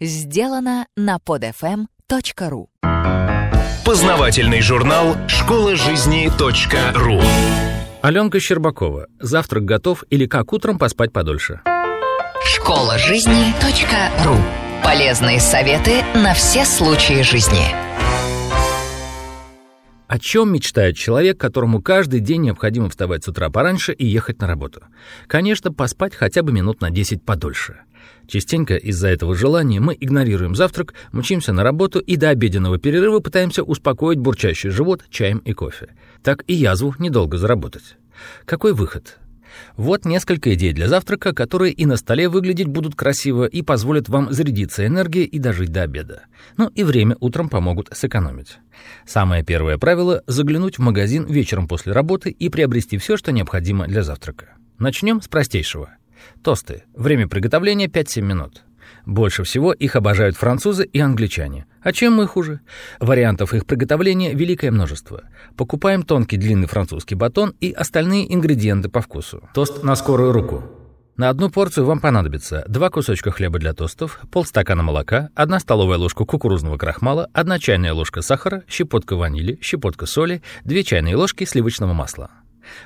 Сделано 0.00 0.88
на 0.96 1.18
podfm.ru 1.24 2.66
Познавательный 3.84 4.60
журнал 4.60 5.16
«Школа 5.28 5.76
жизни 5.76 6.28
.ру» 6.96 7.20
Аленка 8.02 8.40
Щербакова. 8.40 9.06
Завтрак 9.20 9.64
готов 9.64 10.02
или 10.10 10.26
как 10.26 10.52
утром 10.52 10.80
поспать 10.80 11.12
подольше? 11.12 11.60
Школа 12.44 12.98
жизни 12.98 13.54
.ру 14.24 14.36
Полезные 14.82 15.38
советы 15.38 16.02
на 16.16 16.34
все 16.34 16.64
случаи 16.64 17.22
жизни. 17.22 17.64
О 20.08 20.18
чем 20.18 20.52
мечтает 20.52 20.96
человек, 20.96 21.38
которому 21.38 21.80
каждый 21.80 22.18
день 22.18 22.42
необходимо 22.42 22.90
вставать 22.90 23.22
с 23.22 23.28
утра 23.28 23.48
пораньше 23.48 23.92
и 23.92 24.04
ехать 24.04 24.40
на 24.40 24.48
работу? 24.48 24.82
Конечно, 25.28 25.72
поспать 25.72 26.16
хотя 26.16 26.42
бы 26.42 26.50
минут 26.50 26.80
на 26.80 26.90
10 26.90 27.24
подольше. 27.24 27.82
Частенько 28.26 28.76
из-за 28.76 29.08
этого 29.08 29.34
желания 29.34 29.80
мы 29.80 29.96
игнорируем 29.98 30.54
завтрак, 30.54 30.94
мчимся 31.12 31.52
на 31.52 31.62
работу 31.62 31.98
и 31.98 32.16
до 32.16 32.30
обеденного 32.30 32.78
перерыва 32.78 33.20
пытаемся 33.20 33.62
успокоить 33.62 34.18
бурчащий 34.18 34.70
живот 34.70 35.04
чаем 35.10 35.38
и 35.38 35.52
кофе. 35.52 35.88
Так 36.22 36.44
и 36.46 36.54
язву 36.54 36.94
недолго 36.98 37.36
заработать. 37.38 37.96
Какой 38.46 38.72
выход? 38.72 39.18
Вот 39.76 40.04
несколько 40.04 40.52
идей 40.54 40.72
для 40.72 40.88
завтрака, 40.88 41.32
которые 41.32 41.72
и 41.72 41.86
на 41.86 41.96
столе 41.96 42.28
выглядеть 42.28 42.66
будут 42.66 42.94
красиво 42.94 43.44
и 43.44 43.62
позволят 43.62 44.08
вам 44.08 44.32
зарядиться 44.32 44.86
энергией 44.86 45.26
и 45.26 45.38
дожить 45.38 45.70
до 45.70 45.82
обеда. 45.82 46.24
Ну 46.56 46.68
и 46.68 46.82
время 46.82 47.16
утром 47.20 47.48
помогут 47.48 47.88
сэкономить. 47.92 48.58
Самое 49.06 49.44
первое 49.44 49.78
правило— 49.78 50.22
заглянуть 50.26 50.78
в 50.78 50.82
магазин 50.82 51.26
вечером 51.26 51.68
после 51.68 51.92
работы 51.92 52.30
и 52.30 52.48
приобрести 52.48 52.98
все, 52.98 53.16
что 53.16 53.32
необходимо 53.32 53.86
для 53.86 54.02
завтрака. 54.02 54.54
Начнем 54.78 55.22
с 55.22 55.28
простейшего— 55.28 55.90
Тосты. 56.42 56.84
Время 56.94 57.28
приготовления 57.28 57.86
5-7 57.86 58.20
минут. 58.22 58.64
Больше 59.06 59.44
всего 59.44 59.72
их 59.72 59.96
обожают 59.96 60.36
французы 60.36 60.84
и 60.84 60.98
англичане. 60.98 61.66
А 61.82 61.92
чем 61.92 62.14
мы 62.14 62.26
хуже? 62.26 62.60
Вариантов 63.00 63.52
их 63.52 63.66
приготовления 63.66 64.34
великое 64.34 64.70
множество. 64.70 65.24
Покупаем 65.56 66.02
тонкий 66.02 66.36
длинный 66.36 66.68
французский 66.68 67.14
батон 67.14 67.54
и 67.60 67.72
остальные 67.72 68.32
ингредиенты 68.34 68.88
по 68.88 69.00
вкусу. 69.00 69.48
Тост 69.54 69.82
на 69.82 69.94
скорую 69.96 70.32
руку. 70.32 70.64
На 71.16 71.28
одну 71.28 71.48
порцию 71.48 71.86
вам 71.86 72.00
понадобится 72.00 72.64
два 72.66 72.90
кусочка 72.90 73.30
хлеба 73.30 73.60
для 73.60 73.72
тостов, 73.72 74.18
полстакана 74.32 74.82
молока, 74.82 75.28
одна 75.36 75.60
столовая 75.60 75.96
ложка 75.96 76.24
кукурузного 76.24 76.76
крахмала, 76.76 77.28
одна 77.32 77.60
чайная 77.60 77.92
ложка 77.92 78.20
сахара, 78.20 78.64
щепотка 78.68 79.14
ванили, 79.14 79.56
щепотка 79.62 80.06
соли, 80.06 80.42
две 80.64 80.82
чайные 80.82 81.14
ложки 81.14 81.44
сливочного 81.44 81.92
масла. 81.92 82.30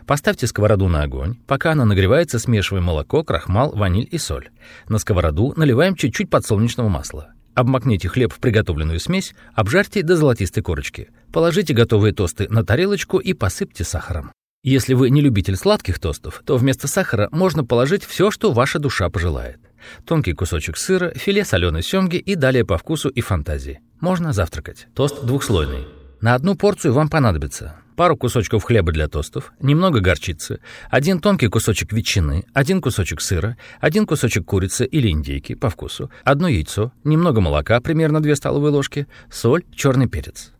Поставьте 0.06 0.46
сковороду 0.46 0.88
на 0.88 1.02
огонь. 1.02 1.36
Пока 1.46 1.72
она 1.72 1.84
нагревается, 1.84 2.38
смешиваем 2.38 2.84
молоко, 2.84 3.24
крахмал, 3.24 3.72
ваниль 3.72 4.08
и 4.10 4.18
соль. 4.18 4.50
На 4.88 4.98
сковороду 4.98 5.52
наливаем 5.56 5.94
чуть-чуть 5.94 6.30
подсолнечного 6.30 6.88
масла. 6.88 7.32
Обмакните 7.54 8.08
хлеб 8.08 8.32
в 8.32 8.38
приготовленную 8.38 9.00
смесь, 9.00 9.34
обжарьте 9.52 10.02
до 10.02 10.16
золотистой 10.16 10.62
корочки. 10.62 11.10
Положите 11.32 11.74
готовые 11.74 12.14
тосты 12.14 12.48
на 12.48 12.64
тарелочку 12.64 13.18
и 13.18 13.32
посыпьте 13.32 13.82
сахаром. 13.82 14.32
Если 14.62 14.94
вы 14.94 15.10
не 15.10 15.20
любитель 15.20 15.56
сладких 15.56 15.98
тостов, 15.98 16.42
то 16.44 16.56
вместо 16.56 16.86
сахара 16.86 17.28
можно 17.32 17.64
положить 17.64 18.04
все, 18.04 18.30
что 18.30 18.52
ваша 18.52 18.78
душа 18.78 19.08
пожелает. 19.08 19.58
Тонкий 20.04 20.34
кусочек 20.34 20.76
сыра, 20.76 21.12
филе 21.16 21.44
соленой 21.44 21.82
семги 21.82 22.16
и 22.16 22.34
далее 22.34 22.64
по 22.64 22.78
вкусу 22.78 23.08
и 23.08 23.20
фантазии. 23.20 23.80
Можно 24.00 24.32
завтракать. 24.32 24.86
Тост 24.94 25.24
двухслойный. 25.24 25.86
На 26.20 26.34
одну 26.34 26.54
порцию 26.54 26.92
вам 26.92 27.08
понадобится 27.08 27.76
пару 27.98 28.16
кусочков 28.16 28.62
хлеба 28.62 28.92
для 28.92 29.08
тостов, 29.08 29.52
немного 29.60 29.98
горчицы, 29.98 30.60
один 30.88 31.18
тонкий 31.18 31.48
кусочек 31.48 31.92
ветчины, 31.92 32.44
один 32.54 32.80
кусочек 32.80 33.20
сыра, 33.20 33.56
один 33.80 34.06
кусочек 34.06 34.44
курицы 34.44 34.86
или 34.86 35.08
индейки 35.08 35.56
по 35.56 35.68
вкусу, 35.68 36.08
одно 36.22 36.46
яйцо, 36.46 36.92
немного 37.02 37.40
молока, 37.40 37.80
примерно 37.80 38.22
2 38.22 38.36
столовые 38.36 38.70
ложки, 38.70 39.08
соль, 39.32 39.64
черный 39.74 40.06
перец. 40.06 40.52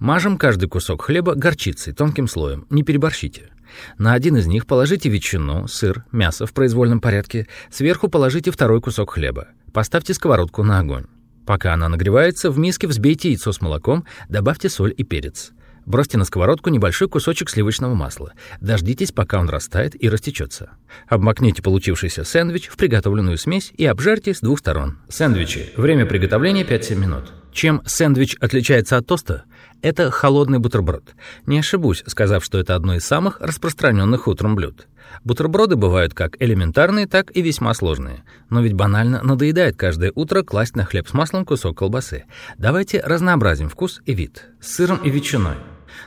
Мажем 0.00 0.36
каждый 0.36 0.68
кусок 0.68 1.02
хлеба 1.02 1.36
горчицей 1.36 1.92
тонким 1.92 2.26
слоем, 2.26 2.66
не 2.68 2.82
переборщите. 2.82 3.50
На 3.96 4.14
один 4.14 4.36
из 4.36 4.48
них 4.48 4.66
положите 4.66 5.08
ветчину, 5.08 5.68
сыр, 5.68 6.04
мясо 6.10 6.46
в 6.46 6.52
произвольном 6.52 7.00
порядке, 7.00 7.46
сверху 7.70 8.08
положите 8.08 8.50
второй 8.50 8.80
кусок 8.80 9.12
хлеба. 9.12 9.46
Поставьте 9.72 10.14
сковородку 10.14 10.64
на 10.64 10.80
огонь. 10.80 11.06
Пока 11.46 11.74
она 11.74 11.88
нагревается, 11.88 12.50
в 12.50 12.58
миске 12.58 12.88
взбейте 12.88 13.28
яйцо 13.28 13.52
с 13.52 13.60
молоком, 13.60 14.04
добавьте 14.28 14.68
соль 14.68 14.92
и 14.96 15.04
перец. 15.04 15.52
Бросьте 15.84 16.18
на 16.18 16.24
сковородку 16.24 16.70
небольшой 16.70 17.08
кусочек 17.08 17.50
сливочного 17.50 17.94
масла. 17.94 18.32
Дождитесь, 18.60 19.12
пока 19.12 19.40
он 19.40 19.48
растает 19.48 20.00
и 20.00 20.08
растечется. 20.08 20.70
Обмакните 21.08 21.62
получившийся 21.62 22.24
сэндвич 22.24 22.68
в 22.68 22.76
приготовленную 22.76 23.38
смесь 23.38 23.72
и 23.76 23.84
обжарьте 23.84 24.34
с 24.34 24.40
двух 24.40 24.60
сторон. 24.60 24.98
Сэндвичи. 25.08 25.70
Время 25.76 26.06
приготовления 26.06 26.64
5-7 26.64 26.94
минут. 26.96 27.32
Чем 27.52 27.82
сэндвич 27.84 28.36
отличается 28.40 28.96
от 28.96 29.06
тоста? 29.06 29.44
Это 29.82 30.10
холодный 30.10 30.58
бутерброд. 30.58 31.14
Не 31.46 31.58
ошибусь, 31.58 32.02
сказав, 32.06 32.44
что 32.44 32.58
это 32.58 32.74
одно 32.74 32.94
из 32.94 33.04
самых 33.04 33.40
распространенных 33.40 34.26
утром 34.26 34.54
блюд. 34.54 34.88
Бутерброды 35.24 35.76
бывают 35.76 36.14
как 36.14 36.40
элементарные, 36.40 37.06
так 37.06 37.36
и 37.36 37.42
весьма 37.42 37.74
сложные. 37.74 38.24
Но 38.48 38.62
ведь 38.62 38.72
банально 38.72 39.22
надоедает 39.22 39.76
каждое 39.76 40.12
утро 40.14 40.42
класть 40.42 40.76
на 40.76 40.84
хлеб 40.84 41.08
с 41.08 41.12
маслом 41.12 41.44
кусок 41.44 41.76
колбасы. 41.78 42.24
Давайте 42.58 43.00
разнообразим 43.00 43.68
вкус 43.68 44.00
и 44.06 44.14
вид. 44.14 44.46
С 44.60 44.74
сыром 44.76 44.98
и 44.98 45.10
ветчиной. 45.10 45.56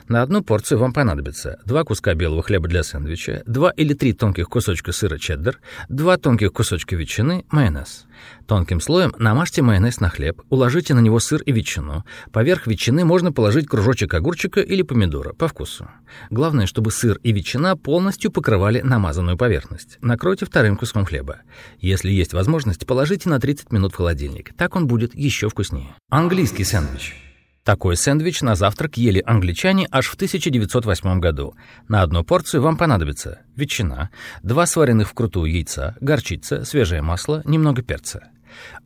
На 0.08 0.22
одну 0.22 0.42
порцию 0.42 0.78
вам 0.78 0.92
понадобится 0.92 1.58
два 1.64 1.84
куска 1.84 2.14
белого 2.14 2.42
хлеба 2.42 2.68
для 2.68 2.82
сэндвича, 2.82 3.42
два 3.46 3.70
или 3.70 3.94
три 3.94 4.12
тонких 4.12 4.48
кусочка 4.48 4.92
сыра 4.92 5.18
чеддер, 5.18 5.58
два 5.88 6.16
тонких 6.16 6.52
кусочка 6.52 6.96
ветчины, 6.96 7.44
майонез. 7.50 8.06
Тонким 8.46 8.80
слоем 8.80 9.14
намажьте 9.18 9.62
майонез 9.62 10.00
на 10.00 10.08
хлеб, 10.08 10.42
уложите 10.48 10.94
на 10.94 11.00
него 11.00 11.20
сыр 11.20 11.42
и 11.42 11.52
ветчину. 11.52 12.04
Поверх 12.32 12.66
ветчины 12.66 13.04
можно 13.04 13.32
положить 13.32 13.66
кружочек 13.66 14.14
огурчика 14.14 14.60
или 14.60 14.82
помидора 14.82 15.32
по 15.32 15.48
вкусу. 15.48 15.88
Главное, 16.30 16.66
чтобы 16.66 16.90
сыр 16.90 17.18
и 17.22 17.32
ветчина 17.32 17.76
полностью 17.76 18.30
покрывали 18.30 18.80
намазанную 18.80 19.36
поверхность. 19.36 19.98
Накройте 20.00 20.46
вторым 20.46 20.76
куском 20.76 21.04
хлеба. 21.04 21.38
Если 21.80 22.10
есть 22.10 22.32
возможность, 22.32 22.86
положите 22.86 23.28
на 23.28 23.40
30 23.40 23.72
минут 23.72 23.92
в 23.92 23.96
холодильник. 23.96 24.54
Так 24.56 24.76
он 24.76 24.86
будет 24.86 25.14
еще 25.14 25.48
вкуснее. 25.48 25.94
Английский 26.08 26.64
сэндвич. 26.64 27.25
Такой 27.66 27.96
сэндвич 27.96 28.42
на 28.42 28.54
завтрак 28.54 28.96
ели 28.96 29.20
англичане 29.26 29.88
аж 29.90 30.06
в 30.06 30.14
1908 30.14 31.18
году. 31.18 31.56
На 31.88 32.02
одну 32.02 32.22
порцию 32.22 32.62
вам 32.62 32.76
понадобится 32.76 33.40
ветчина, 33.56 34.10
два 34.44 34.66
сваренных 34.66 35.08
вкрутую 35.08 35.50
яйца, 35.50 35.96
горчица, 36.00 36.64
свежее 36.64 37.02
масло, 37.02 37.42
немного 37.44 37.82
перца. 37.82 38.28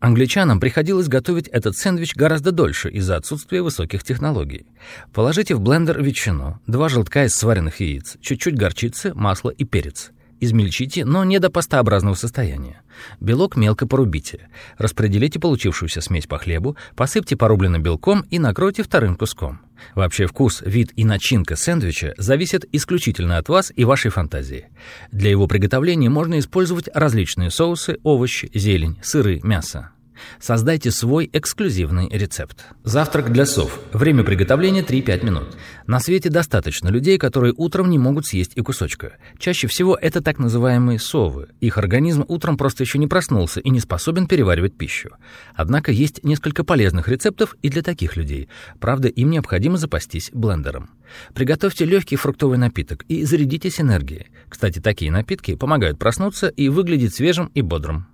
Англичанам 0.00 0.60
приходилось 0.60 1.08
готовить 1.08 1.46
этот 1.48 1.76
сэндвич 1.76 2.16
гораздо 2.16 2.52
дольше 2.52 2.88
из-за 2.88 3.16
отсутствия 3.16 3.60
высоких 3.60 4.02
технологий. 4.02 4.64
Положите 5.12 5.54
в 5.54 5.60
блендер 5.60 6.02
ветчину, 6.02 6.58
два 6.66 6.88
желтка 6.88 7.26
из 7.26 7.34
сваренных 7.34 7.80
яиц, 7.80 8.16
чуть-чуть 8.22 8.56
горчицы, 8.56 9.12
масла 9.12 9.50
и 9.50 9.66
перец. 9.66 10.10
Измельчите, 10.40 11.04
но 11.04 11.22
не 11.24 11.38
до 11.38 11.50
пастообразного 11.50 12.14
состояния. 12.14 12.80
Белок 13.20 13.56
мелко 13.56 13.86
порубите. 13.86 14.48
Распределите 14.78 15.38
получившуюся 15.38 16.00
смесь 16.00 16.26
по 16.26 16.38
хлебу, 16.38 16.76
посыпьте 16.96 17.36
порубленным 17.36 17.82
белком 17.82 18.22
и 18.30 18.38
накройте 18.38 18.82
вторым 18.82 19.16
куском. 19.16 19.60
Вообще 19.94 20.26
вкус, 20.26 20.62
вид 20.64 20.92
и 20.96 21.04
начинка 21.04 21.56
сэндвича 21.56 22.14
зависят 22.16 22.64
исключительно 22.72 23.36
от 23.36 23.48
вас 23.48 23.72
и 23.74 23.84
вашей 23.84 24.10
фантазии. 24.10 24.68
Для 25.12 25.30
его 25.30 25.46
приготовления 25.46 26.08
можно 26.08 26.38
использовать 26.38 26.88
различные 26.94 27.50
соусы, 27.50 27.98
овощи, 28.02 28.50
зелень, 28.54 28.98
сыры, 29.02 29.40
мясо. 29.42 29.90
Создайте 30.40 30.90
свой 30.90 31.28
эксклюзивный 31.32 32.08
рецепт. 32.10 32.64
Завтрак 32.84 33.32
для 33.32 33.46
сов. 33.46 33.80
Время 33.92 34.24
приготовления 34.24 34.82
3-5 34.82 35.24
минут. 35.24 35.56
На 35.86 36.00
свете 36.00 36.30
достаточно 36.30 36.88
людей, 36.88 37.18
которые 37.18 37.54
утром 37.56 37.90
не 37.90 37.98
могут 37.98 38.26
съесть 38.26 38.52
и 38.54 38.62
кусочка. 38.62 39.14
Чаще 39.38 39.66
всего 39.66 39.96
это 40.00 40.20
так 40.20 40.38
называемые 40.38 40.98
совы. 40.98 41.48
Их 41.60 41.78
организм 41.78 42.24
утром 42.28 42.56
просто 42.56 42.82
еще 42.84 42.98
не 42.98 43.06
проснулся 43.06 43.60
и 43.60 43.70
не 43.70 43.80
способен 43.80 44.26
переваривать 44.26 44.76
пищу. 44.76 45.10
Однако 45.54 45.92
есть 45.92 46.24
несколько 46.24 46.64
полезных 46.64 47.08
рецептов 47.08 47.56
и 47.62 47.68
для 47.68 47.82
таких 47.82 48.16
людей. 48.16 48.48
Правда, 48.78 49.08
им 49.08 49.30
необходимо 49.30 49.76
запастись 49.76 50.30
блендером. 50.32 50.90
Приготовьте 51.34 51.84
легкий 51.84 52.16
фруктовый 52.16 52.58
напиток 52.58 53.04
и 53.08 53.24
зарядитесь 53.24 53.80
энергией. 53.80 54.26
Кстати, 54.48 54.78
такие 54.80 55.10
напитки 55.10 55.54
помогают 55.54 55.98
проснуться 55.98 56.48
и 56.48 56.68
выглядеть 56.68 57.14
свежим 57.14 57.50
и 57.54 57.62
бодрым. 57.62 58.06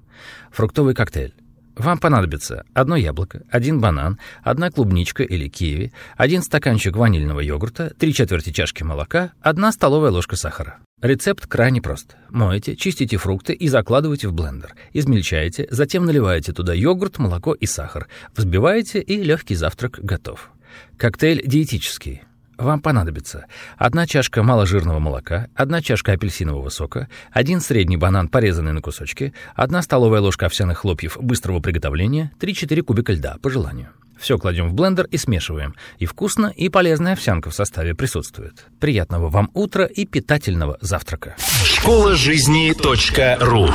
Фруктовый 0.51 0.95
коктейль. 0.95 1.35
Вам 1.77 1.99
понадобится 1.99 2.65
одно 2.73 2.97
яблоко, 2.97 3.43
один 3.51 3.81
банан, 3.81 4.19
одна 4.43 4.71
клубничка 4.71 5.23
или 5.23 5.47
киви, 5.49 5.93
один 6.17 6.43
стаканчик 6.43 6.97
ванильного 6.97 7.41
йогурта, 7.41 7.93
три 7.99 8.15
четверти 8.15 8.51
чашки 8.51 8.83
молока, 8.83 9.33
одна 9.43 9.73
столовая 9.73 10.11
ложка 10.11 10.37
сахара. 10.37 10.79
Рецепт 11.03 11.47
крайне 11.47 11.83
прост. 11.83 12.17
Моете, 12.31 12.75
чистите 12.75 13.19
фрукты 13.19 13.53
и 13.53 13.69
закладываете 13.69 14.29
в 14.29 14.33
блендер. 14.33 14.75
Измельчаете, 14.95 15.69
затем 15.71 16.07
наливаете 16.07 16.55
туда 16.55 16.73
йогурт, 16.73 17.19
молоко 17.19 17.53
и 17.53 17.67
сахар. 17.67 18.09
Взбиваете, 18.35 19.01
и 19.01 19.23
легкий 19.23 19.55
завтрак 19.55 19.99
готов. 20.03 20.51
Коктейль 20.97 21.43
диетический. 21.47 22.23
Вам 22.59 22.81
понадобится 22.81 23.47
одна 23.77 24.07
чашка 24.07 24.43
маложирного 24.43 24.99
молока, 24.99 25.49
одна 25.55 25.83
чашка 25.83 26.13
апельсинового 26.13 26.69
сока, 26.69 27.09
один 27.31 27.61
средний 27.61 27.97
банан, 27.97 28.29
порезанный 28.29 28.73
на 28.73 28.81
кусочки, 28.81 29.35
одна 29.55 29.83
столовая 29.83 30.21
ложка 30.21 30.47
овсяных 30.47 30.79
хлопьев 30.79 31.17
быстрого 31.21 31.61
приготовления, 31.61 32.33
3-4 32.41 32.83
кубика 32.83 33.13
льда 33.13 33.37
по 33.43 33.51
желанию. 33.51 33.91
Все 34.19 34.39
кладем 34.39 34.69
в 34.69 34.75
блендер 34.75 35.07
и 35.11 35.19
смешиваем. 35.19 35.75
И 35.99 36.07
вкусно, 36.07 36.47
и 36.47 36.69
полезная 36.69 37.13
овсянка 37.13 37.51
в 37.51 37.55
составе 37.55 37.95
присутствует. 37.95 38.65
Приятного 38.81 39.29
вам 39.29 39.51
утра 39.53 39.85
и 39.85 40.07
питательного 40.07 40.79
завтрака. 40.81 41.37
Школа 41.65 42.15
жизни 42.15 42.73
.ру 43.41 43.69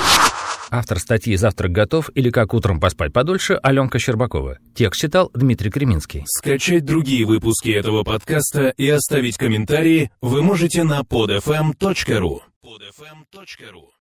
Автор 0.73 0.99
статьи 0.99 1.35
«Завтрак 1.35 1.73
готов» 1.73 2.09
или 2.15 2.29
«Как 2.29 2.53
утром 2.53 2.79
поспать 2.79 3.11
подольше» 3.11 3.59
Аленка 3.61 3.99
Щербакова. 3.99 4.57
Текст 4.73 5.01
читал 5.01 5.29
Дмитрий 5.33 5.69
Креминский. 5.69 6.23
Скачать 6.25 6.85
другие 6.85 7.25
выпуски 7.25 7.69
этого 7.71 8.03
подкаста 8.03 8.69
и 8.69 8.87
оставить 8.87 9.37
комментарии 9.37 10.11
вы 10.21 10.41
можете 10.41 10.83
на 10.83 11.01
podfm.ru 11.01 12.39
podfm.ru 12.63 14.00